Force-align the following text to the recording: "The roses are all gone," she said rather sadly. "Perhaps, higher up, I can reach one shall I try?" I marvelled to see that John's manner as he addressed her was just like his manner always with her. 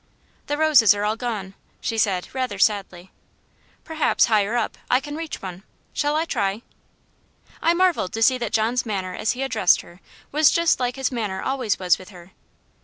"The 0.47 0.57
roses 0.57 0.95
are 0.95 1.03
all 1.03 1.15
gone," 1.15 1.53
she 1.79 1.95
said 1.99 2.27
rather 2.33 2.57
sadly. 2.57 3.11
"Perhaps, 3.83 4.25
higher 4.25 4.55
up, 4.57 4.75
I 4.89 4.99
can 4.99 5.15
reach 5.15 5.43
one 5.43 5.61
shall 5.93 6.15
I 6.15 6.25
try?" 6.25 6.63
I 7.61 7.75
marvelled 7.75 8.11
to 8.13 8.23
see 8.23 8.39
that 8.39 8.51
John's 8.51 8.83
manner 8.83 9.13
as 9.13 9.33
he 9.33 9.43
addressed 9.43 9.81
her 9.81 10.01
was 10.31 10.49
just 10.49 10.79
like 10.79 10.95
his 10.95 11.11
manner 11.11 11.43
always 11.43 11.77
with 11.77 12.09
her. 12.09 12.31